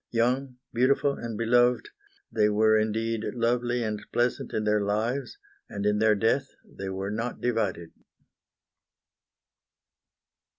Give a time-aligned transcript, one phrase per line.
[0.09, 1.89] Young, beautiful and beloved,
[2.31, 5.37] they were indeed lovely and pleasant in their lives,
[5.69, 7.91] and in their death they were not divided.